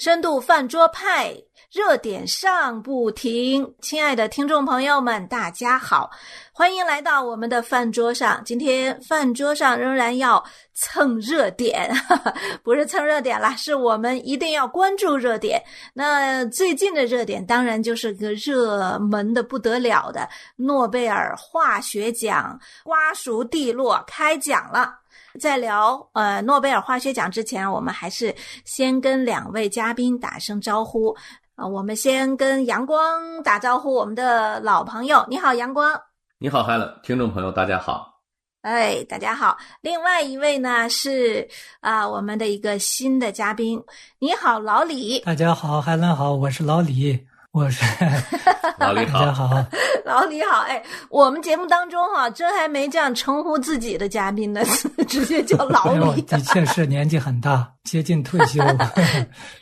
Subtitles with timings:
[0.00, 1.30] 深度饭桌派，
[1.70, 3.70] 热点上不停。
[3.82, 6.10] 亲爱的听众朋友们，大家好，
[6.54, 8.40] 欢迎来到我们的饭桌上。
[8.42, 10.42] 今天饭桌上仍然要
[10.72, 11.94] 蹭热点，
[12.64, 15.62] 不是蹭热点啦，是我们一定要关注热点。
[15.92, 20.26] 那最近的热点当然就是个热门的不得了的
[20.56, 24.99] 诺贝尔化学奖瓜熟蒂落，开奖了。
[25.38, 28.34] 在聊呃诺贝尔化学奖之前，我们还是
[28.64, 31.14] 先跟两位嘉宾打声招呼。
[31.54, 36.00] 啊，我们先跟阳光打招呼，我们的老朋友，你好，阳光。
[36.38, 38.22] 你好，海伦，听众朋友，大家好。
[38.62, 39.56] 哎，大家好。
[39.82, 41.46] 另外一位呢是
[41.80, 43.82] 啊，我们的一个新的嘉宾，
[44.18, 45.20] 你好，老李。
[45.20, 47.26] 大家好，海伦好，我是老李。
[47.52, 47.84] 我是
[48.78, 49.66] 老李好，好，
[50.06, 50.60] 老李好。
[50.60, 54.62] 哎，我们节目当中哈，真还没这样称呼自己的嘉宾呢，
[55.08, 56.22] 直接叫老李。
[56.22, 58.62] 的确是年纪很大，接近退休。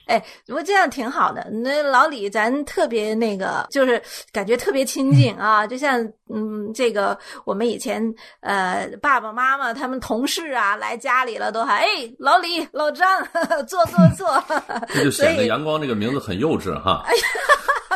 [0.06, 1.48] 哎，不过这样挺好的。
[1.50, 4.00] 那老李，咱特别那个，就是
[4.32, 5.98] 感觉特别亲近啊，就像
[6.32, 8.02] 嗯，这个我们以前
[8.40, 11.86] 呃爸爸妈妈他们同事啊来家里了，都喊哎
[12.18, 13.08] 老李老张
[13.66, 14.44] 坐坐坐。
[14.88, 17.02] 这就显得阳光这个名字很幼稚哈。
[17.06, 17.22] 哎呀。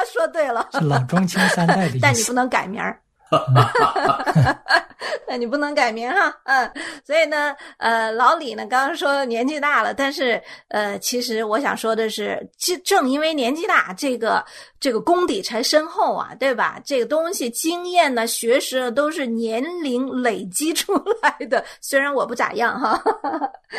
[0.04, 1.98] 说对了，是老中青三代的意思。
[2.02, 2.98] 但你不能改名儿，
[5.26, 6.36] 那你不能改名哈。
[6.44, 6.70] 嗯，
[7.04, 14.44] 所以呢，呃，老李呢，刚刚说年纪大了，但是呃，其实我想说的是，正正因为年纪大，这个
[14.78, 16.78] 这个功底才深厚啊，对吧？
[16.84, 21.64] 这个东西经验呢、学识都是年龄累积出来的。
[21.80, 23.02] 虽然我不咋样哈，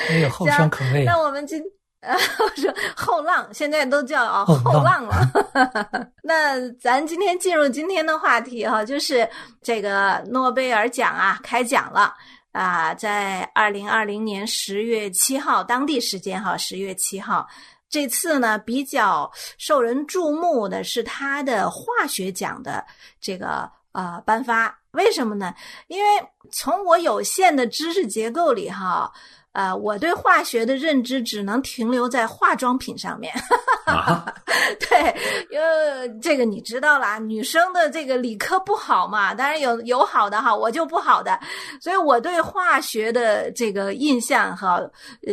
[0.09, 1.03] 没有后生可畏。
[1.03, 1.61] 那我们今。
[2.05, 2.17] 啊，
[2.57, 5.15] 说后浪现在都叫啊后浪了。
[6.33, 9.29] 那咱今天进入今天的话题哈，就是
[9.61, 12.11] 这个诺贝尔奖啊开奖了
[12.51, 17.47] 啊，在二零二零年十月七号当地时间哈，十月七号
[17.87, 22.83] 这次呢比较受人注目的是他的化学奖的
[23.21, 25.53] 这个呃颁发，为什么呢？
[25.85, 26.09] 因为
[26.51, 29.13] 从我有限的知识结构里哈。
[29.53, 33.33] 啊，我对化学的认知只能停留在化妆品上面。
[34.79, 35.15] 对，
[35.51, 41.39] 因为这个你知道啦，女生的这个理科不好嘛，当然有有好的哈，我就不好的，
[41.79, 44.79] 所以我对化学的这个印象哈，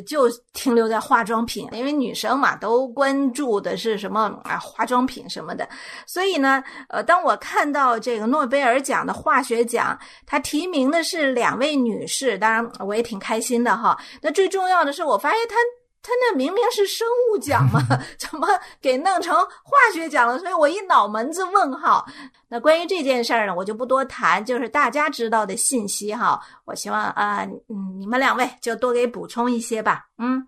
[0.07, 5.67] 就停留在化妆品，因为女生嘛都关注的是什么啊，化妆品什么的。
[6.07, 13.97] 所以呢，呃，当我看到这个诺贝尔奖的化学奖，它提名的是两位女士，当然我也挺开心的哈。
[14.23, 15.57] 那最重要的是，我发现他
[16.03, 17.81] 他那明明是生物奖嘛，
[18.19, 18.49] 怎么
[18.81, 20.39] 给弄成化学奖了？
[20.39, 22.07] 所以我一脑门子问号。
[22.49, 26.41] 那关于这件事儿呢，我就不多谈，就是大家知道的信息哈。
[26.65, 30.07] 我希望啊，嗯，你们两位就多给补充一些吧。
[30.17, 30.43] 嗯，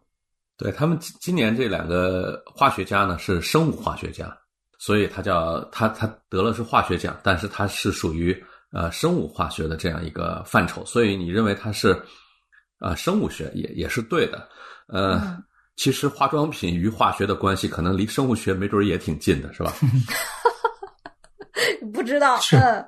[0.56, 4.34] 对他们今今年这两个化学家呢是生物化学家，
[4.78, 8.34] 所以他叫他他得了是化学奖，但是他是属于
[8.72, 11.95] 呃生物化学的这样一个范畴，所以你认为他是？
[12.82, 14.48] 啊，生物学也也是对的，
[14.88, 15.38] 呃，
[15.76, 19.72] 其实化妆品与化学的关系可能离生物学没准也挺近的，是吧？
[21.94, 22.84] 不知道，嗯，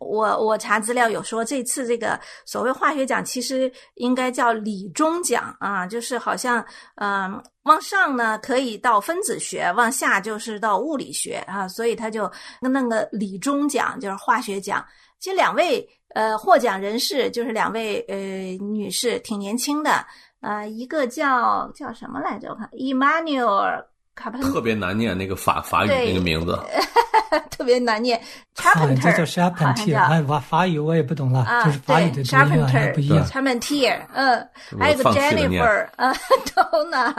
[0.00, 6.64] 我我查资料有说，这次这个所谓化学奖其实应该叫理中奖啊，就是好像
[6.96, 14.84] 嗯，往上呢可以到分子学，往下就是到物理学啊，所以他就弄个理中奖，就是化学奖。
[15.18, 15.88] 其实两位。
[16.14, 18.16] 呃，获奖人士就是两位呃
[18.64, 20.04] 女士，挺年轻的。
[20.40, 22.48] 呃，一个叫叫什么来着？
[22.48, 23.84] 我看 Emmanuel
[24.18, 26.58] 卡潘特别难念那个法法语那个名字，
[27.50, 28.20] 特别难念。
[28.56, 33.24] Charpentier 这叫 Charpentier，哎，法法语我也不懂了，就是法语的读音不一样。
[33.26, 36.12] Charpentier，嗯，还有个 Jennifer，啊，
[36.54, 37.14] Donna，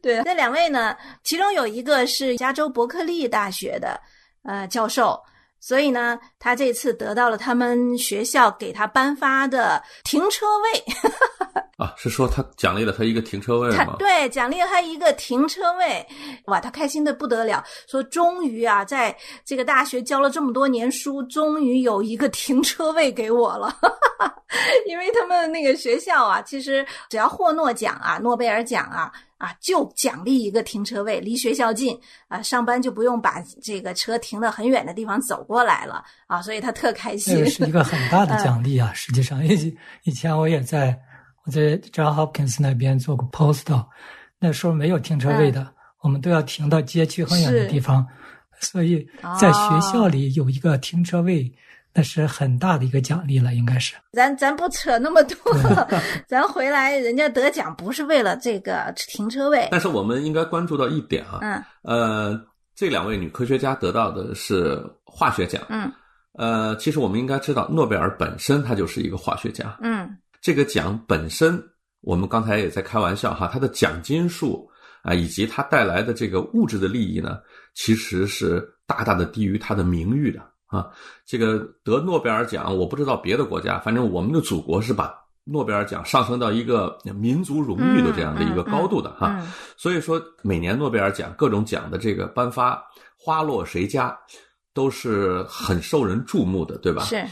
[0.00, 4.00] 对，那两位呢，其中有一个是加州伯克利大学的
[4.44, 5.20] 呃教授。
[5.66, 10.84] 所以呢，他这次得到了他们学校给他颁发的停车位
[11.76, 13.96] 啊，是说他奖励了他一个停车位吗？
[13.98, 16.06] 对，奖励了他一个停车位，
[16.44, 19.12] 哇，他开心的不得了，说终于啊，在
[19.44, 23.76] 这个大学教了这么多年书，终于有一个停车位给我了，
[24.86, 29.12] 因为他们那个学校啊，其实只要获诺奖啊，诺贝尔奖啊。
[29.38, 31.98] 啊，就奖励一个停车位，离学校近
[32.28, 37.36] 啊，上班就不用把这个车停到很远的地方走过来了啊，所以他特开心。
[37.36, 40.98] 这是一个很大的奖励啊，实际上，以以前我也在
[41.44, 43.86] 我在 John Hopkins 那边做过 postdoc，
[44.38, 48.06] 那时候没有停车位的，我们都要停到街区很远的地方，
[48.60, 49.06] 所以
[49.38, 51.52] 在学校里有一个停车位，
[51.96, 53.94] 那是很大的一个奖励了，应该是。
[54.12, 55.36] 咱咱不扯那么多，
[56.28, 61.64] 咱回来，人家得奖不是为了这个停车位，但是我们应该关注到一点啊，嗯。
[61.82, 62.40] 呃，
[62.74, 65.90] 这两位女科学家得到的是化学奖，嗯。
[66.34, 70.18] 呃，其实我们应该知道，诺贝尔本身他就是一个化学家，嗯。
[70.42, 71.58] 这个奖本身，
[72.02, 74.68] 我们刚才也在开玩笑哈，它的奖金数
[75.02, 77.38] 啊，以及它带来的这个物质的利益呢，
[77.74, 80.88] 其实是大大的低于它的名誉的啊。
[81.24, 85.14] 这个得诺贝尔奖，我不知道别的国家，反正我们的祖国是把
[85.44, 89.36] 诺贝尔奖上升到一个民族荣誉的这样的一个高度的哈。
[89.40, 89.46] 嗯
[89.76, 92.82] 所以说，每年诺贝尔奖各种奖的这个颁发，
[93.16, 94.16] 花落谁家，
[94.72, 97.04] 都是很受人注目的，对吧？
[97.04, 97.24] 是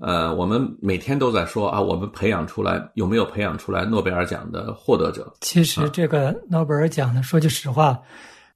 [0.00, 5.30] 呃，我们每天都在说啊，我们培养出来有没有培养出来诺贝尔奖的获得者？
[5.40, 7.98] 其实这个诺贝尔奖呢，说句实话，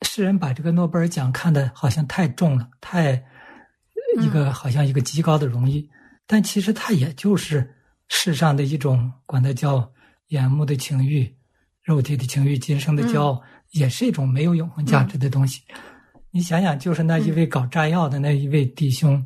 [0.02, 3.20] 世人把这个诺贝尔奖看得好像太重了，太
[4.20, 5.88] 一个好像一个极高的荣誉，
[6.26, 7.68] 但其实它也就是
[8.08, 9.90] 世上的一种，管它叫
[10.28, 11.32] 眼目的情欲、
[11.82, 15.62] 肉体的情欲、今生的骄傲，也是一种没有永恒价值的东西。
[16.30, 19.24] 你想想，就是那一位搞炸药的那一位弟兄，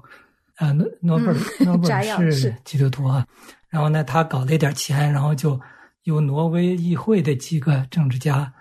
[0.56, 2.54] 啊，诺诺贝尔、诺贝尔是。
[2.64, 3.26] 基督徒啊，
[3.68, 5.60] 然后呢，他搞了一点钱，然后就
[6.02, 8.52] 由挪威议会的几个政治家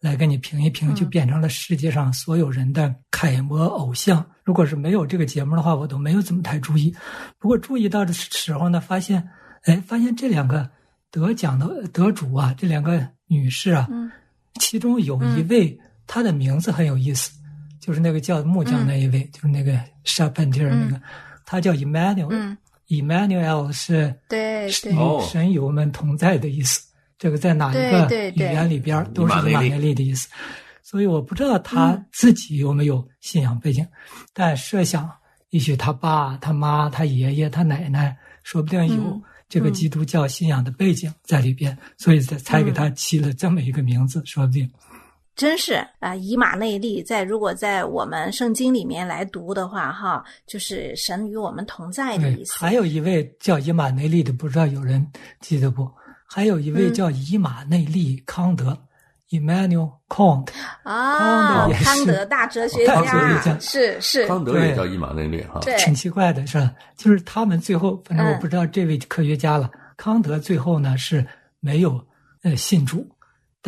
[0.00, 4.24] 来跟你评一评，嗯就变成了世界上所有人的楷模偶像。
[4.44, 6.94] 如果是没有这个节目的话，我都没有怎么太注意。
[7.38, 9.28] 不过注意到的时候呢，发现，
[9.64, 10.68] 哎，发现这两个
[11.10, 14.10] 得奖的得主啊，这两个女士啊，嗯
[14.60, 17.32] 其中有一位她的名字很有意思，
[17.80, 19.72] 就是那个叫木匠那一位，就是那个
[20.04, 21.00] Charpentier 那个，
[21.44, 22.28] 她叫 Emmanuel。
[22.30, 22.56] 嗯
[22.88, 26.80] ，Emmanuel 是对是对哦与神友们同在的意思。
[27.18, 30.28] 这个在哪一个语言里边都是以马内利的意思。
[30.82, 33.84] 所以我不知道他嗯自己有没有信仰背景，
[34.32, 35.10] 但设想
[35.50, 44.70] 也许他爸、他妈、他爷爷、他奶奶，说不定有嗯这个基督教信仰的背景在里边，所以才才给他起了这么一个名字，说不定。
[45.34, 52.54] 真是啊，以马内利在如果在我们圣经里面来读的话，哈，就是神与我们同在的意，思。
[52.54, 55.06] 还有一位叫以马内利的，不知道有人
[55.40, 55.90] 记得不？
[56.26, 58.76] 还有一位嗯叫以马内利康德、
[59.30, 60.48] （Immanuel Kant）。
[60.82, 65.60] 啊康德也，是康德大哲学大哲学家家是是，康德也叫伊马内利哈。
[65.62, 66.72] 对挺奇怪的是吧？
[66.96, 69.70] 就是他们最后，反正我嗯不知道这位科学家了。
[69.96, 71.26] 康德最后呢是
[71.60, 72.04] 没有
[72.42, 73.08] 呃信主，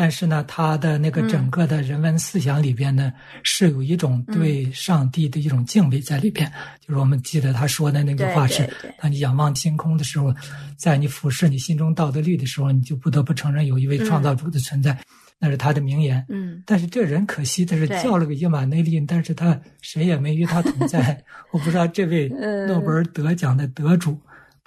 [0.01, 3.13] 但是呢，他的那个嗯整个的人文思想里边呢，
[3.43, 6.49] 是有一种对上帝的一种敬畏在里边。
[6.81, 10.33] 就是我们记得他说的那个话是当你仰望天空的时候，
[10.77, 14.97] 在你俯视你心中道德律的时候，你就不得不承认有一位创造主的存在。
[15.41, 16.25] 那是他的名言。
[16.29, 21.21] 嗯但是这人可惜，他是叫了个伊马内利，但是他谁也没与他同在。
[21.51, 24.17] 我不知道这位嗯诺贝尔得奖的得主，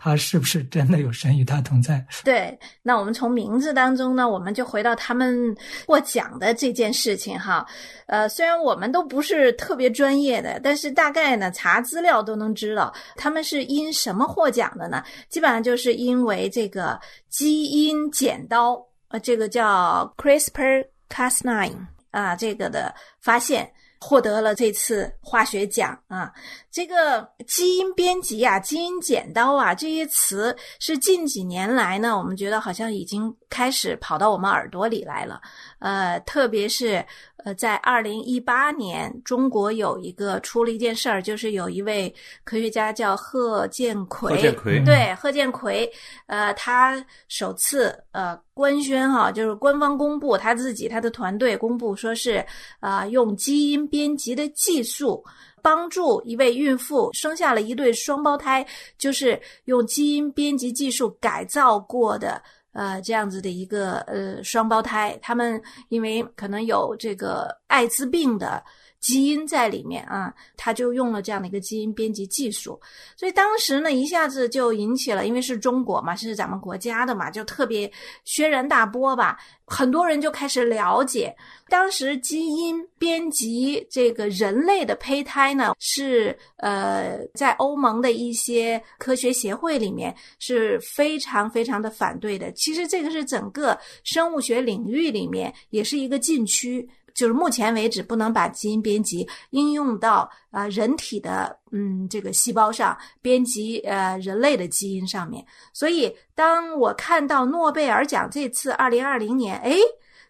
[0.04, 2.04] 他是不是真的有神与他同在？
[2.26, 5.56] 对，那我们从名字当中呢，我们就回到他们
[5.86, 7.64] 获奖的这件事情哈。
[8.08, 15.04] 呃，虽然我们都不是特别专业的，但是大概呢查资料都能知道，他们是因什么获奖的呢？
[15.30, 17.00] 基本上就是因为这个
[17.30, 21.76] 基因剪刀，呃，这个叫 CRISPR-Cas9
[22.10, 23.72] 啊，这个的发现。
[24.04, 26.34] 获得了这次化学奖啊！
[26.72, 35.40] 这个基因编辑啊、基因剪刀啊这些词是近几年来呢，我们觉得好像已经开始跑到我们耳朵里来了。
[35.82, 37.04] 呃，特别是
[37.44, 42.14] 呃，在二零一八年，中国有一个出了一件事儿，就是有一位
[42.44, 45.92] 科学家叫贺建奎，贺建奎对贺建奎，
[46.28, 52.46] 呃，他首次呃官宣哈、就是官方公布他自己他的团队公布说是
[52.80, 55.24] 啊、用基因编辑的技术。
[55.64, 58.66] 帮助一位孕妇生下了一对双胞胎，
[58.98, 62.42] 就是用基因编辑技术改造过的，
[62.74, 65.18] 呃，这样子的一个呃双胞胎。
[65.22, 68.64] 他们因为可能有这个艾滋病的
[69.02, 72.80] 基因在里面啊，他就用了这样的一个基因编辑技术，
[73.18, 77.92] 所以当时呢一下子就引起了，因为是中国嘛，是咱们国家的嘛，就特别
[78.24, 81.36] 轩然大波吧，很多人就开始了解。
[81.68, 92.52] 当时基因编辑这个人类的胚胎呢，是呃在欧盟的一些科学协会里面是非常非常的反对的。
[92.52, 96.88] 其实这个是整个生物学领域里面也是一个禁区。
[97.14, 105.46] 就是目前为止不能把基因编辑应用到啊、呃、人体的嗯这个细胞上，编辑呃人类的基因上面。
[105.74, 109.76] 所以当我看到诺贝尔奖这次二零二零年，哎，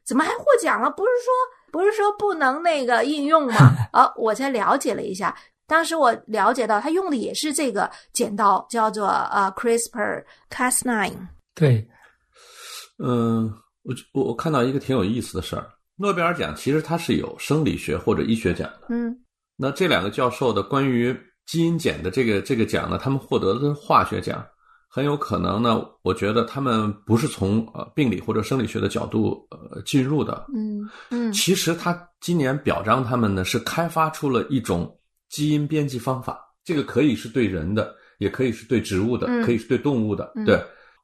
[0.03, 0.89] 怎么还获奖了？
[0.91, 1.31] 不是说
[1.71, 3.53] 不是说不能那个应用吗？
[3.93, 5.35] 啊，我才了解了一下。
[5.67, 11.13] 当时我了解到他用的也是这个剪刀，叫做呃 CRISPR-Cas9。
[11.55, 11.87] 对，
[12.99, 13.45] 嗯，
[13.83, 18.87] 我我我看到一个挺有意思的事儿，诺贝尔奖其实它是有生理学或者医学奖的。
[18.89, 19.15] 嗯
[19.55, 21.15] 那这两个教授的关于
[21.45, 24.43] 基因检的这个这个奖呢，他们获得的是化学奖，
[24.89, 30.47] 很有可能呢，我觉得他们不是从呃病理或者生理学的角度呃进入的。
[30.55, 34.97] 嗯嗯其实他今年表彰他们呢，是开发出了一种
[35.29, 40.31] 基因编辑方法，这个可以是对人的，也可以是对植物的，嗯可以是对动物的。
[40.35, 40.59] 嗯对，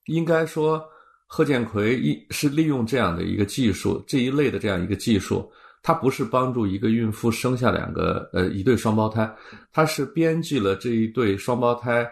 [0.05, 0.83] 应该说
[1.27, 5.51] 贺建奎一是利用这样的一个技术，这一类的这样一个技术，
[5.84, 9.29] 它不是帮助一个孕妇生下两个呃一对双胞胎，
[9.72, 12.10] 它是编辑了这一对双胞胎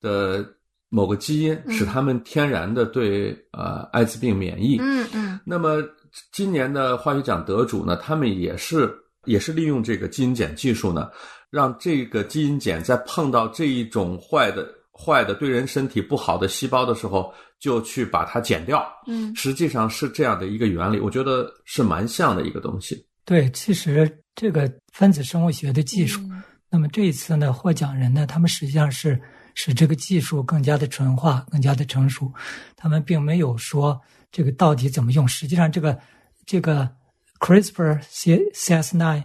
[0.00, 0.48] 的
[0.88, 4.78] 某个基因，嗯使他们天然的对呃艾滋病免疫。
[4.80, 5.82] 嗯嗯那么
[6.30, 11.10] 今年的化学奖得主呢，他们也是也是利用这个基因检技术呢，
[11.50, 18.84] 让这个基因检在碰到这一种坏的坏的对人身体不好的细胞的时候，就去把它剪掉。
[19.06, 23.06] 嗯实际上是这样的一个原理，我觉得是蛮像的一个东西。
[23.24, 29.20] 对，其实这个分子生物学的技术，嗯那么这一次呢，获奖人呢，他们实际上是
[29.54, 32.32] 使这个技术更加的纯化、更加的成熟。
[32.74, 34.00] 他们并没有说
[34.32, 35.28] 这个到底怎么用。
[35.28, 35.96] 实际上，这个
[36.44, 36.90] 这个
[37.38, 39.22] CRISPR-Cas9，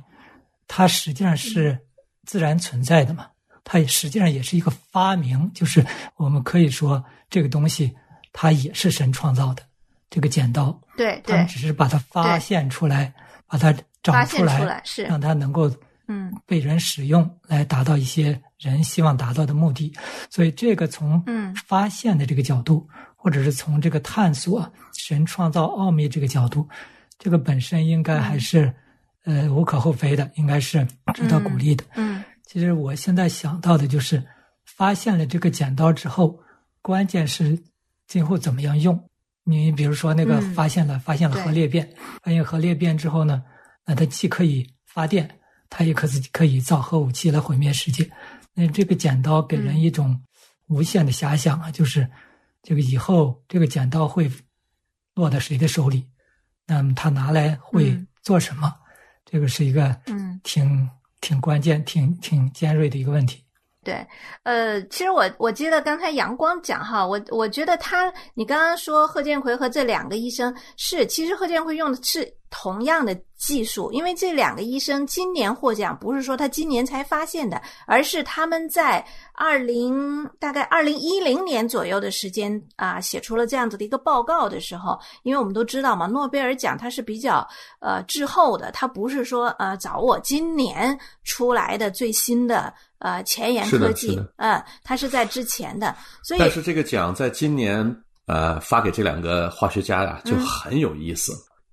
[0.67, 1.79] 它实际上是
[2.25, 3.25] 自然存在的嘛，
[3.63, 5.84] 它也实际上也是一个发明，就是
[6.17, 7.96] 我们可以说这个东西
[8.39, 9.63] 它也是神创造的。
[10.12, 13.12] 这个剪刀，对对，他们只是把它发现出来，
[13.48, 15.03] 把它找出来，出来是。
[15.06, 15.70] 让它能够
[16.08, 16.32] 嗯。
[16.46, 19.91] 被人使用，来达到一些人希望达到的目的。
[20.29, 21.53] 所以，这个从嗯。
[21.65, 26.70] 发现的这个角度，或者是从这个探索神创造奥秘这个角度，
[27.17, 28.72] 这个本身应该还是、
[29.25, 31.84] 呃无可厚非的，应该是值得鼓励的。
[31.96, 32.24] 嗯。
[32.46, 34.24] 其实我现在想到的就是，
[34.63, 36.39] 发现了这个剪刀之后，
[36.82, 37.62] 关键是
[38.07, 38.97] 今后怎么样用。
[39.43, 41.87] 你比如说那个嗯发现了、发现了核裂变，
[42.23, 43.43] 发现核裂变之后呢，
[43.85, 48.09] 那它既可以发电，它也可以可以造核武器来毁灭世界。
[48.53, 50.19] 那这个剪刀给人嗯一种
[50.67, 52.09] 无限的遐想啊，就是
[52.63, 54.29] 这个以后这个剪刀会
[55.13, 56.05] 落到谁的手里，
[56.65, 58.73] 那么他拿来会嗯做什么？
[59.23, 60.39] 这个是一个嗯。
[60.43, 63.43] 挺挺关键、挺挺尖锐的一个问题。
[63.88, 64.06] 对，
[64.44, 79.01] 呃，其实我我记得刚才阳光讲哈，我我觉得他，你刚刚说贺建奎和这两个医生是，其实贺建奎用的是同样的技术，因为这两个医生今年获奖，不是说他今年才发现的，而是他们在
[79.32, 87.48] 二零大概二零一零年左右的时间啊，写出了这样子的一个报告的时候，因为我们都知道嘛，诺贝尔奖它是比较
[87.79, 92.74] 呃滞后的，它不是说呃找我今年出来的最新的。
[93.00, 101.32] 呃，前沿科技嗯，它是在之前的，所以但是这个奖在今年呃发给这两个化学家呀，就嗯很有意思。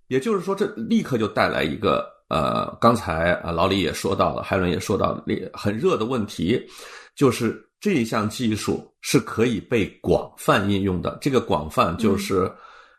[0.09, 6.63] 也就是说，这立刻就带来一个呃，刚才啊老李也说到了，海伦也说到了，很热的问题，
[7.17, 11.17] 就是这一项技术是可以被广泛应用的。
[11.23, 12.53] 这个广泛就是、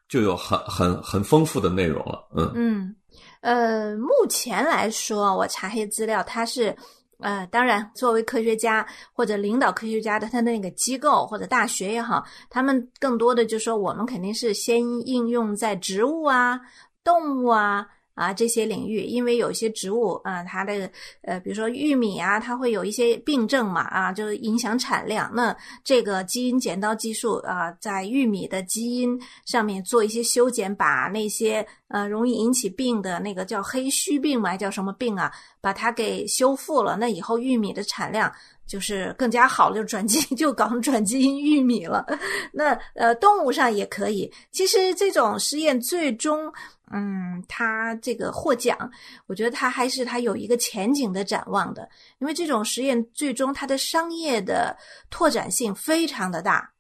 [0.10, 2.96] 就有很很很丰富的内容了，嗯嗯，
[3.41, 6.75] 呃，目前来说，我查一些资料，它是。
[7.19, 16.60] 呃，当然，作为科学家或者领导科学家的他那个机构或者大学也好，他们更多的就是说我们肯定是先应用在植物啊、
[17.03, 20.89] 动物啊啊这些领域，因为有一些植物啊，它的
[21.22, 25.31] 呃，比如说玉米啊，它会有一些病症嘛啊，就是影响产量。
[25.36, 35.31] 那这个基因剪刀技术啊，在玉米的基因上面做一些修剪，把那些呃容易引起病的那个叫黑须病嘛，还叫什么病啊，
[35.62, 36.98] 把它给修复了。
[36.98, 38.31] 那以后玉米的产量
[38.67, 42.05] 就是更加好了，就转基因就搞成转基因玉米了。
[42.51, 44.31] 那呃，动物上也可以。
[44.51, 46.51] 其实这种实验最终。
[46.91, 48.77] 嗯，它这个获奖，
[49.25, 54.77] 我觉得它还是它有一个前景的展望的，因为这种实验最终它的商业的
[55.10, 56.72] 拓展性非常的大。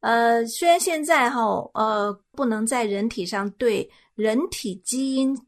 [0.00, 1.42] 呃，虽然现在哈
[1.74, 5.38] 呃不能在人体上对人体基因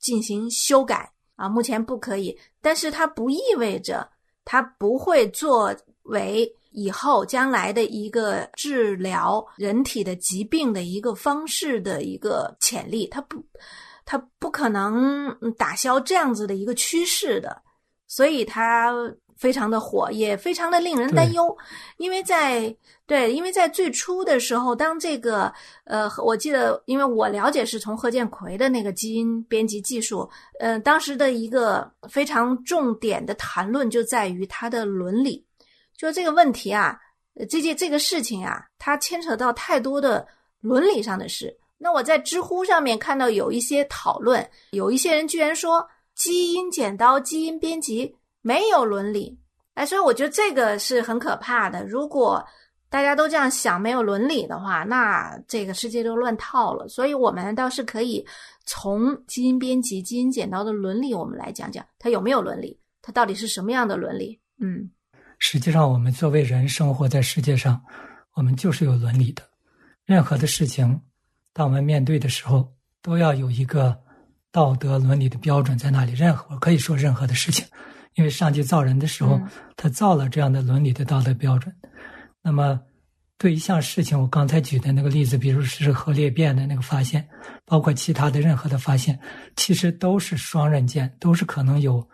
[0.00, 4.06] 进行修改啊，目前不可以，但是它不意味着
[4.44, 5.74] 它不会作
[6.04, 6.50] 为。
[6.76, 13.40] 以后将来的一个治疗人体的疾病的一个方式的一个潜力，它不，
[14.04, 17.62] 它不可能打消这样子的一个趋势的，
[18.08, 18.92] 所以它
[19.44, 21.54] 非常的火，也非常的令人担忧，
[21.98, 22.74] 因为在
[23.06, 25.52] 对，因为在最初的时候，当这个
[25.84, 30.26] 呃，我记得，因为我了解是从贺建奎的那个基因编辑技术，
[30.60, 35.44] 呃，当时的一个非常重点的谈论就在于它的伦理，
[35.94, 36.98] 就这个问题啊，
[37.50, 40.26] 这件这个事情啊，它牵扯到太多的
[40.62, 41.54] 伦理上的事。
[41.76, 48.16] 那我在知乎上面看到有一些讨论，有一些人居然说基因剪刀、基因编辑。
[48.44, 49.40] 没有伦理，
[49.72, 51.82] 哎，所以我觉得这个是很可怕的。
[51.86, 52.44] 如果
[52.90, 56.86] 大家都这样想，没有伦理的话，那这个世界就乱套了。
[56.86, 58.22] 所以，我们倒是可以
[58.66, 64.38] 从基因编辑、基因剪刀的伦理，我们来讲讲它有没有伦理，它到底是什么样的伦理？
[64.60, 64.90] 嗯，
[65.38, 67.82] 实际上，我们作为人生活在世界上，
[68.34, 69.42] 我们就是有伦理的。
[70.04, 71.00] 任何的事情，
[71.54, 72.70] 当我们面对的时候，
[73.00, 73.98] 都要有一个
[74.52, 76.12] 道德伦理的标准在那里。
[76.12, 77.66] 任何，我可以说任何的事情。
[78.14, 79.40] 因为上帝造人的时候，
[79.76, 81.74] 他造了这样的伦理的道德标准。
[82.42, 82.80] 那么，
[83.38, 87.26] 对一项事情，我刚才举的那个例子，比如是核裂变的那个发现，
[87.64, 89.18] 包括其他的任何的发现，
[89.56, 92.08] 其实都是双刃剑，都是可能有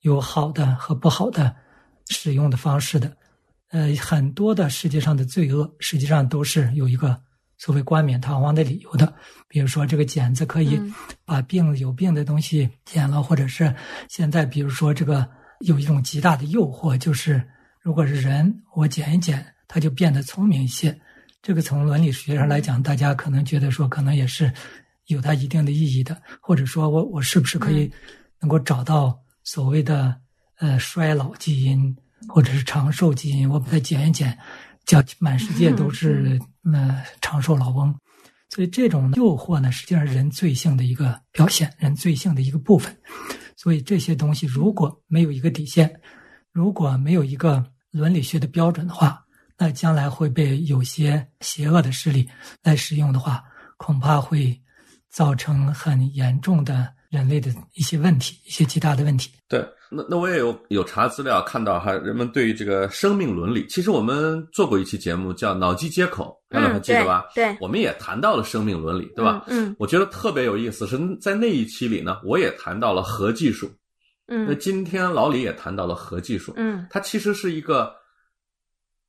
[0.00, 1.54] 有好的和不好的
[2.08, 3.14] 使用的方式的。
[3.70, 7.20] 呃，很多的世界上的罪恶，实际上都是有一个
[7.58, 9.12] 所谓冠冕堂皇的理由的。
[9.48, 10.80] 比如说，这个剪子可以
[11.26, 13.74] 把病有病的东西剪了，或者是
[14.08, 15.28] 现在，比如说这个。
[15.62, 17.42] 有一种极大的诱惑，就是
[17.80, 20.96] 如果是人，我减一减，他就变得聪明一些。
[21.40, 24.52] 这个从伦理学上来讲，大家可能觉得说，可能也是
[25.06, 26.20] 有它一定的意义的。
[26.40, 27.90] 或者说我我是不是可以
[28.40, 30.14] 能够找到所谓的
[30.58, 31.96] 呃衰老基因，
[32.28, 34.38] 或者是长寿基因，我把它减一减，
[34.86, 36.40] 叫满世界都是
[36.72, 37.92] 呃长寿老翁。
[38.50, 42.96] 所以这种诱惑呢，实际上是人罪性的一个表现，人罪性的一个部分。
[43.62, 46.00] 所以这些东西如果没有一个底线，
[46.50, 49.24] 如果没有一个伦理学的标准的话，
[49.56, 52.28] 那将来会被有些邪恶的势力
[52.64, 53.44] 来使用的话，
[53.76, 54.60] 恐怕会
[55.10, 59.30] 造成很严重的人类的一些问题，一些极大的问题。
[59.46, 67.26] 对，那那我也有有查资料看到哈，人们对于这个生命伦理，其实我们做过一期节目叫《脑机接口》，大家还记得吧？
[67.34, 69.44] 对，我们也谈到了生命伦理，对吧？
[69.48, 73.70] 嗯，我觉得特别有意思，是在那一期里呢，我也谈到了核技术。
[74.28, 76.54] 嗯，那今天老李也谈到了核技术。
[76.56, 77.92] 嗯，它其实是一个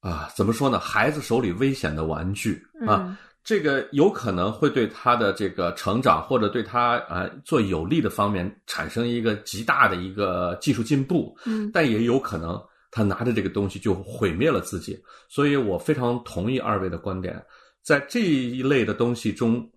[0.02, 0.80] 啊，怎么说呢？
[0.80, 11.36] 孩子手里危险的玩具啊，这个有可能会对他的这个成长或者对他啊做有利的方面产生一个极大的一个技术进步。
[11.46, 14.98] 嗯，但也有可能他拿着这个东西就毁灭了自己。
[15.28, 17.44] 所以我非常同意二位的观点，
[17.84, 19.70] 在这一类的东西中，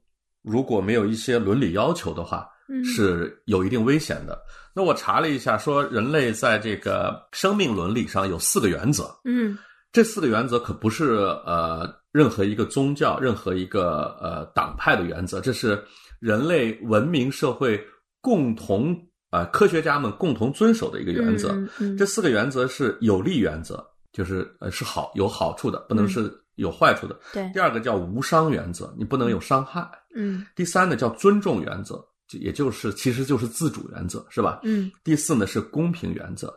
[0.42, 2.48] 如果没有一些伦理要求的话，
[2.84, 4.38] 是有一定危险的。
[4.74, 9.04] 那我查了一下，说人类在这个生命伦理上有四个原则。
[9.24, 9.56] 嗯，
[9.96, 11.14] 这四个原则可不是
[11.46, 15.82] 呃任何一个宗教、任何一个呃党派的原则，这是
[16.20, 17.82] 人类文明社会
[18.20, 18.94] 共同
[19.30, 21.56] 啊科学家们共同遵守的一个原则。
[21.96, 23.82] 这四个原则是有利原则，
[24.12, 27.18] 就是呃是好有好处的，不能是有坏处的。
[27.32, 27.50] 对。
[27.54, 29.90] 第二个叫无伤原则，你不能有伤害。
[30.14, 30.44] 嗯。
[30.54, 32.06] 第三呢叫尊重原则。
[32.32, 34.60] 也就是，其实就是自主原则，是吧？
[34.62, 34.92] 嗯。
[35.02, 36.52] 第四呢是公平原则，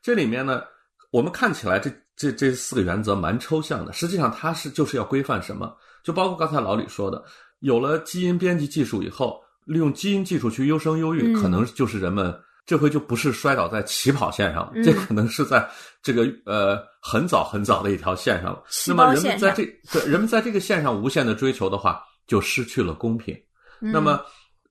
[0.00, 0.62] 这里面呢，
[1.10, 5.74] 我们看起来这这这四个原则蛮抽象的，实际上它是就是要规范什么？
[6.04, 7.22] 就包括刚才老李说的，
[7.60, 15.68] 有了基因编辑技术以后，利用基因技术去优生优育，可能就是人们这回就不是摔倒在起跑线上，这可能是在
[16.02, 18.62] 这个呃很早很早的一条线上了。
[18.86, 23.36] 那么人们在这对人们在这个线上无限的追求的话，就失去了公平。
[23.78, 24.20] 那么。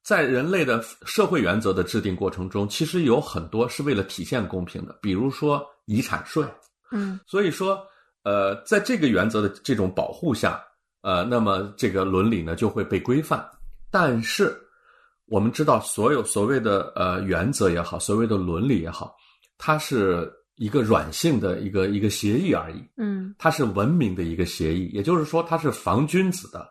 [0.02, 6.44] 在人类的社会原则的制定过程中，其实有很多是为了体现公平的，比如说遗产税。
[6.92, 7.80] 嗯，所以说，
[8.24, 10.60] 呃，在这个原则的这种保护下，
[11.02, 13.48] 呃，那么这个伦理呢就会被规范。
[13.92, 14.58] 但是
[15.26, 19.16] 我们知道，所有所谓的呃原则也好，所谓的伦理也好，
[19.58, 22.82] 它是一个软性的一个一个协议而已。
[22.98, 26.68] 嗯，它是文明的一个协议，也就是说，它是防君子的。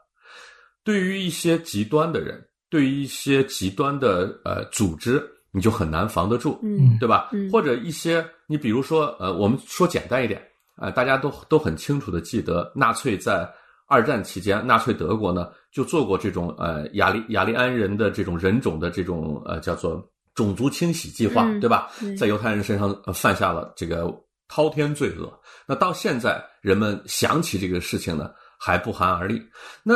[0.82, 2.42] 对于一些极端的人。
[2.70, 7.30] 对于一些极端的呃组织，你就很难防得住，嗯，对吧？
[7.50, 13.50] 或者一些你比如说呃，我们说简单一点，呃，大家都都很清楚的记得，纳粹在
[13.86, 21.90] 二战期间，纳粹德国呢就做过这种呃雅利雅利安人的这种人种的这种呃叫做种族清洗计划，对吧？
[22.18, 24.14] 在犹太人身上犯下了这个
[24.46, 25.32] 滔天罪恶。
[25.66, 29.42] 那到现在人们想起这个事情呢，还不寒而栗。
[29.82, 29.94] 那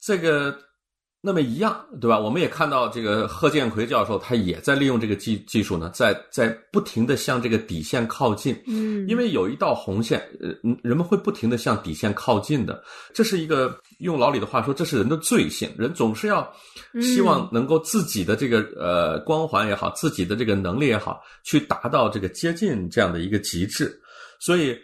[0.00, 0.56] 这个。
[1.26, 2.16] 那么一样，对吧？
[2.16, 8.56] 我们也看到这个贺建奎教授，他也在利用这个技技术呢，在在不停的向这个底线靠近。
[8.68, 12.80] 嗯，因为有一道红线，呃，人们会不停的向底线靠近的。
[13.12, 15.68] 这是一个用老李的话说，这是人的罪性。
[15.76, 16.48] 人总是要
[17.02, 24.00] 希望能够自己的这个呃光环也好，自己的这个能力也好，去达到这个接近这样的一个极致。
[24.38, 24.78] 所以，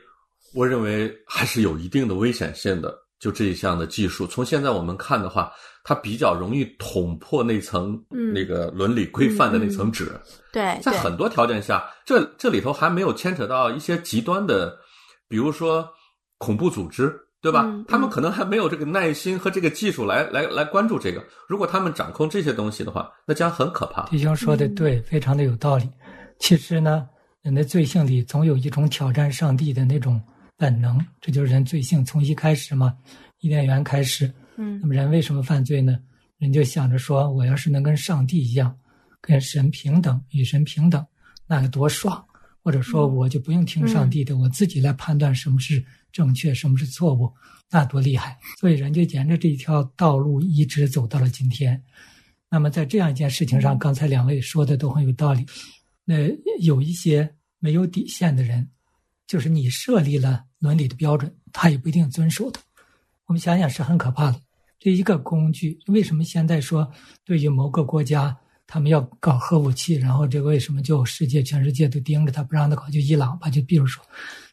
[0.55, 2.99] 我认为还是有一定的危险性的。
[3.23, 5.51] 就这一项的技术，从现在我们看的话。
[5.85, 10.13] 它比较容易捅破那层那个伦理规范的那层纸。
[10.53, 14.79] 对，在很多条件下，这这里头还没有牵扯到一些极端的，
[15.29, 15.85] 比如说
[16.39, 17.69] 恐怖组织，对吧？
[17.89, 21.21] 他们可能还没有这个耐心和这个技术来来来关注这个。
[21.49, 24.05] 如果他们掌控这些东西的话，那将很可怕。
[24.05, 25.91] 弟兄说的对，非常的有道理。
[26.39, 27.09] 其实呢，
[27.43, 30.23] 人的罪性里总有一种挑战上帝的那种
[30.63, 32.97] 本能，这就是人罪性从一开始嘛，
[33.41, 34.33] 伊甸园开始。
[34.57, 35.99] 嗯，那么人为什么犯罪呢？
[36.39, 38.73] 人就想着说，我要是能跟上帝一样，
[39.21, 41.05] 跟神平等，与神平等，
[41.49, 42.25] 那有多爽！
[42.63, 47.29] 或者说，我就不用听上帝的，我自己来判断什么是正确，什么是错误，
[47.69, 48.39] 那多厉害！
[48.61, 51.83] 所以人就沿着这一条道路一直走到了今天。
[52.49, 55.45] 那么在这样一件事情上，刚才两位说的都很有道理。
[56.05, 56.15] 那
[56.61, 58.71] 有一些没有底线的人，
[59.27, 62.61] 就是你设立了伦理的标准，他也不一定遵守的。
[63.27, 64.41] 我们想想是很可怕的，
[64.79, 65.77] 这一个工具。
[65.89, 66.89] 为什么现在说
[67.25, 72.89] 对于某个国家，他们要搞核武器，然后这个为什么就世界全世界都盯着他不让他搞？
[72.91, 74.05] 就伊朗吧，就比如说，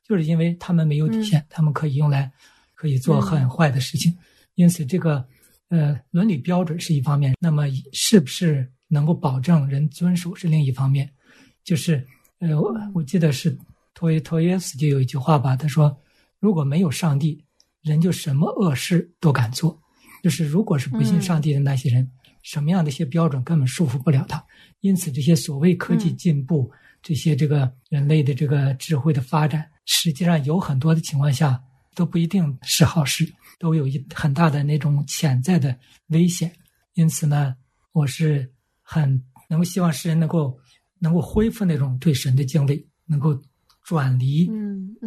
[0.04, 2.32] 就是因为他们没有底线，他们可以用来
[2.74, 4.12] 可以做很坏的事情。
[4.56, 5.24] 因此，这个
[5.70, 11.08] 呃伦理标准是一方面，那么是不是能够保证人遵守是另一方面。
[11.64, 12.04] 就是
[12.40, 12.50] 呃，
[12.94, 13.56] 我记得是
[14.00, 15.96] 托托耶斯就有一句话吧，他说
[16.40, 17.44] ：“如果没有上帝。”
[17.82, 19.82] 人就什么恶事都敢做，
[20.22, 24.46] 就是如果是不信上帝的那些人，什么样的一些标准根本束缚不了他。
[24.82, 26.70] 因此，这些所谓科技进步，
[27.02, 31.58] 这些这个人类的这个智慧的发展，实际上有很多的情况下
[31.96, 33.26] 都不一定是好事，
[33.58, 35.74] 都有一很大的那种潜在的
[36.08, 36.52] 危险。
[36.96, 37.56] 因此呢，
[37.94, 39.10] 我是很
[39.48, 40.60] 能够希望世人能够
[41.00, 43.42] 能够恢复那种对神的敬畏，能够
[43.90, 44.48] 转离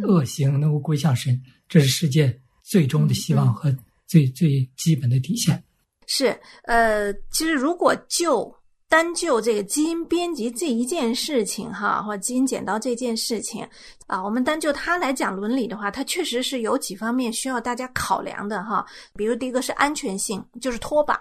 [0.03, 1.41] 恶行，能够归向神。
[1.69, 2.37] 这是世界。
[2.65, 3.75] 最终的希望和
[4.07, 5.61] 最最基本的底线
[6.07, 6.27] 是，
[6.63, 8.49] 呃，其实如果就
[8.93, 13.67] 单就这个基因编辑这一件事情哈，或基因剪刀这件事情
[14.05, 18.85] 啊，我们单就它来讲伦理的话，它确实是有几方面需要大家考量的哈。
[19.15, 21.15] 比如第一个是安全性，就是脱靶。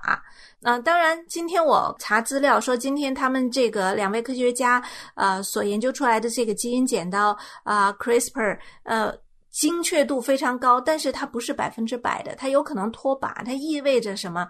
[0.61, 9.15] 啊，当然，今天我查资料说，今天他们这个两位科学家呃所研究出来的这个基因剪刀啊，CRISPR 呃。
[9.51, 13.45] 精确度非常高，但是它不是百分之百的，它有可能脱靶。
[13.45, 14.49] 它意味着什么？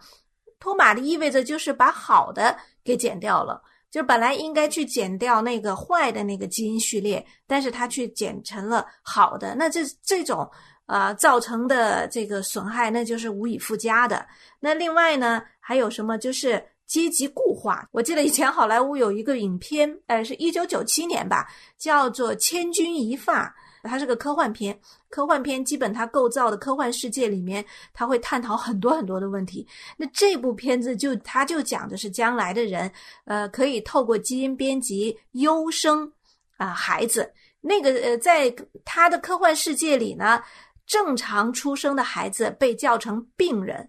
[0.60, 9.54] 脱靶的意味着就是把好的给剪掉了，就本来应该去剪掉那个坏的那个基因序列，但是它去剪成了好的。
[9.54, 10.50] 那这这种
[10.86, 14.26] 啊造成的这个损害，那就是无以复加的。
[14.60, 16.16] 那另外呢，还有什么？
[16.18, 17.88] 就是阶级固化。
[17.92, 21.46] 我记得以前好莱坞有一个影片，呃，是一九九七年吧，
[21.78, 23.46] 叫做《千钧一发》。
[23.88, 29.66] 它是个科幻片，科幻片基本它构造的科幻世界里面，它会探讨很多很多的问题。
[29.96, 32.90] 那这部片子就它就讲的是将来的人，
[33.24, 36.10] 呃，可以透过基因编辑优生
[36.56, 37.32] 啊孩子。
[37.60, 40.42] 那个呃，在他的科幻世界里呢，
[40.86, 43.88] 正常出生的孩子被叫成病人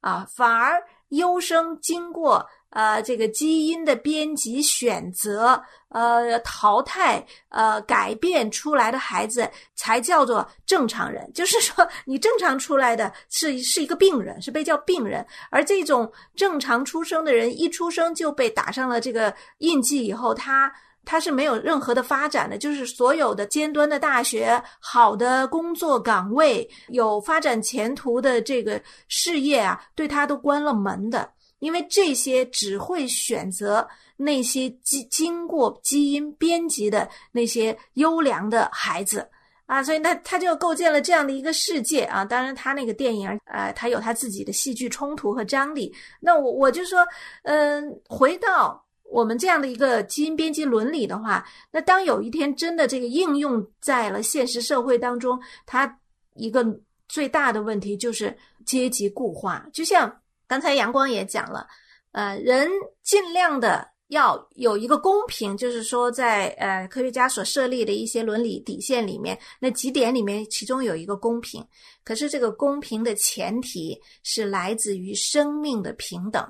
[0.00, 2.46] 啊，反而优生经过。
[2.74, 11.26] 呃，这个基因的编辑、选择、呃淘汰、呃改变出来的孩子才叫做正常人。
[11.32, 15.24] 就是说，你正常出来的是是一个病人，是被叫病人。
[15.50, 20.72] 而这种正常出生的人，一出生就被打上了这个印记以后，他
[21.04, 22.58] 他是没有任何的发展的。
[22.58, 31.30] 就是所有的尖端的大学、好的工作岗位、有发展前途的这个事业啊，对他都关了门的。
[31.64, 39.26] 因为这些只会选择那些经经过基因编辑的那些优良的孩子
[39.64, 42.22] 啊，所以那他就构建了这样的一个世界啊。
[42.22, 45.90] 当然，他那个电影呃，他有他自己的戏剧冲突和张力。
[46.20, 46.98] 那我我就说，
[47.44, 55.98] 嗯，回到我们这样的一个基因编辑伦理的话，那当有一天真的这个应用在了现实社会当中，它
[56.34, 56.62] 一个
[57.08, 60.14] 最大的问题就是阶级固化，就像。
[60.46, 61.66] 刚才阳光也讲了，
[62.12, 62.70] 呃，人
[63.02, 71.66] 尽量的要有一个公平，就是说，在呃科学家所设立的一些伦理底线里面，那几点里面，其中有一个公平。
[72.04, 76.46] 可是这个公平的前提是来自于生命的平等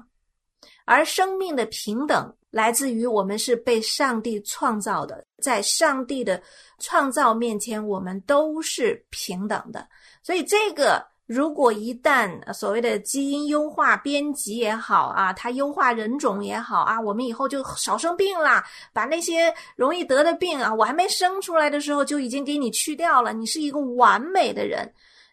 [0.84, 6.42] 而生命的平等来自于我们是被上帝创造的，在上帝的
[6.80, 9.88] 创造面前，我们都是平等的。
[10.22, 11.13] 所以这个。
[11.26, 24.86] 如果一旦所谓的基因优化编辑也好啊，它优化人种也好啊，我们以后就少生病啦，把那些容易得的病啊，我还没生出来的时候就已经给你去掉了，你是一个完美的人，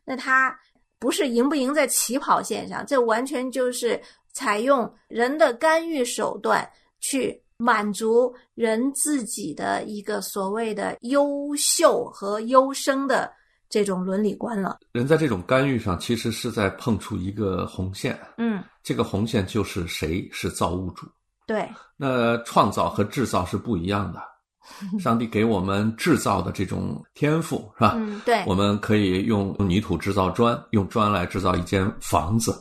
[0.06, 0.58] 那他
[0.98, 4.02] 不是赢不赢在起跑线上，这完全就是
[4.32, 6.66] 采用人的干预手段
[7.02, 13.30] 去满足人自己的一个所谓的优秀和优生的。
[13.72, 18.20] 这种伦理观了，人在这种干预上，其实是在碰触一个红线。
[18.38, 21.08] 嗯，这个红线就是谁是造物主。
[21.48, 24.22] 对，那创造和制造是不一样的。
[25.00, 27.94] 上帝给我们制造的这种天赋，是吧？
[27.96, 28.44] 嗯，对。
[28.46, 32.54] 我们可以用泥土制造砖，用砖来制造一间房子，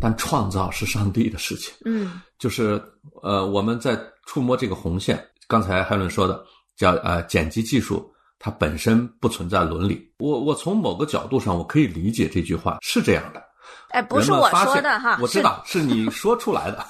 [0.00, 1.72] 但创造是上帝的事情。
[1.84, 2.82] 嗯，就是
[3.22, 5.24] 呃，我们在触摸这个红线。
[5.46, 6.44] 刚才海伦说的
[6.76, 8.12] 叫呃剪辑技术。
[8.42, 13.42] 它本身不存在伦理，我我从某个角度上我可以理解这句话是这样的，
[13.90, 16.82] 哎，不是我说的哈，我知道是你说出来的，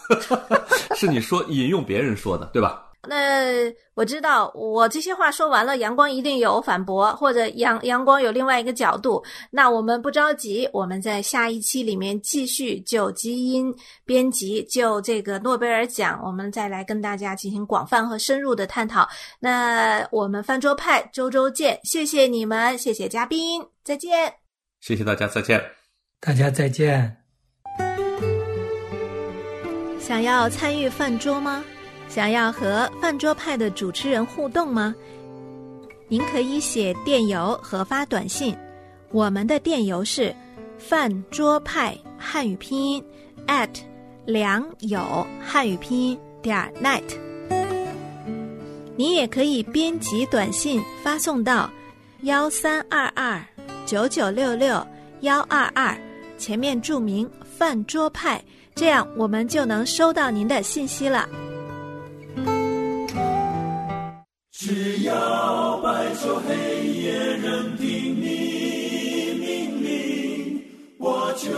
[0.94, 2.84] 是你说引用别人说的，对吧？
[3.08, 9.24] 那我知道，我这些话说完了，阳光一定有反驳，或者阳阳光有另外一个角度。
[9.50, 19.08] 那我们不着急，我们在下一期里面继续就基因编辑，就这个诺贝尔奖，我们再来跟大家进行广泛和深入的探讨。
[19.38, 24.32] 那我们饭桌派周周见，谢谢你们，谢谢嘉宾，再见。
[24.80, 25.62] 谢谢大家，再见。
[26.20, 27.16] 大家再见。
[29.98, 31.64] 想要参与饭桌吗？
[32.10, 34.92] 想要和饭桌派的主持人互动吗？
[36.08, 38.52] 您可以写电邮和发短信，
[39.12, 40.34] 我们的电邮是
[40.76, 43.04] 饭桌派汉语拼音
[43.46, 43.70] at
[44.26, 47.04] 良友汉语拼音点 net。
[48.96, 51.70] 你也可以编辑短信发送到
[52.22, 53.40] 幺三二二
[53.86, 54.84] 九九六六
[55.20, 55.96] 幺二二，
[56.36, 58.42] 前面注明饭桌派，
[58.74, 61.28] 这样我们就能收到您的信息了。
[64.62, 70.62] 只要白昼黑夜任凭你命令，
[70.98, 71.48] 我就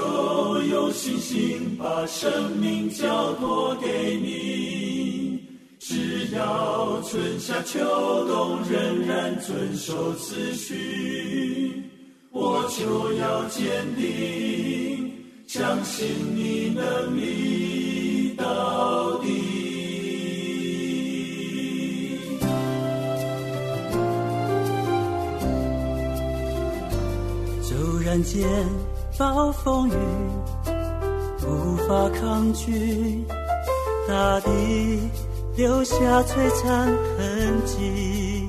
[0.70, 5.40] 有信心把生命交托给你。
[5.80, 7.80] 只要春夏秋
[8.28, 11.82] 冬仍然遵守秩序，
[12.30, 15.12] 我就要坚定，
[15.48, 19.41] 相信你能力到底。
[28.12, 28.46] 看见
[29.18, 29.92] 暴风雨，
[31.46, 33.24] 无法抗拒，
[34.06, 35.00] 大地
[35.56, 38.46] 留下璀璨痕迹。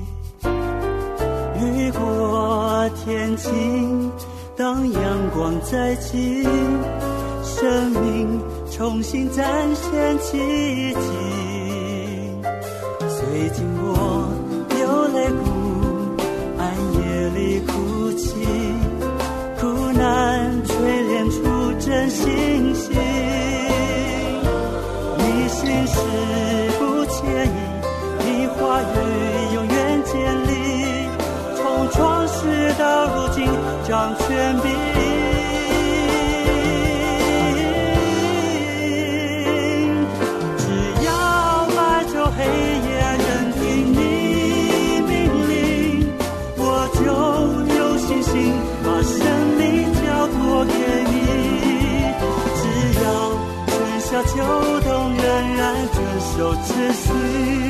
[1.58, 4.12] 雨过天晴，
[4.54, 6.46] 当阳光再起，
[7.42, 8.38] 生命
[8.70, 11.00] 重新展现奇迹。
[13.00, 14.28] 最近我
[14.68, 15.42] 流泪哭，
[16.58, 16.62] 暗
[17.00, 18.44] 夜里哭泣。
[34.04, 34.26] 当全
[34.60, 34.68] 兵，
[40.58, 40.62] 只
[41.06, 41.08] 要
[41.74, 42.86] 白昼黑夜
[43.24, 43.62] 任凭
[43.94, 43.96] 你
[45.08, 45.10] 命
[45.48, 45.52] 令，
[46.58, 46.60] 我
[46.92, 47.00] 就
[47.74, 48.30] 有信心
[48.84, 49.16] 把生
[49.56, 49.62] 命
[49.94, 50.36] 交托
[50.66, 50.70] 给
[51.08, 51.14] 你。
[52.60, 52.62] 只
[53.00, 53.02] 要
[53.68, 54.32] 春夏秋
[54.82, 55.24] 冬仍
[55.56, 55.62] 然
[55.94, 57.63] 遵守秩序。